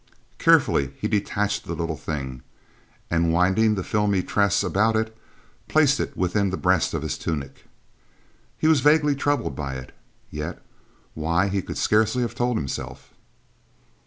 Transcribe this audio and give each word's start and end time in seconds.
Carefully 0.39 0.93
he 0.99 1.07
detached 1.07 1.63
the 1.65 1.75
little 1.75 1.95
thing, 1.95 2.41
and, 3.11 3.31
winding 3.31 3.75
the 3.75 3.83
filmy 3.83 4.23
tress 4.23 4.63
about 4.63 4.95
it, 4.95 5.15
placed 5.67 5.99
it 5.99 6.17
within 6.17 6.49
the 6.49 6.57
breast 6.57 6.95
of 6.95 7.03
his 7.03 7.19
tunic. 7.19 7.65
He 8.57 8.65
was 8.67 8.79
vaguely 8.81 9.15
troubled 9.15 9.55
by 9.55 9.75
it, 9.75 9.93
yet 10.31 10.59
why 11.13 11.49
he 11.49 11.61
could 11.61 11.77
scarcely 11.77 12.23
have 12.23 12.33
told, 12.33 12.57
himself. 12.57 13.11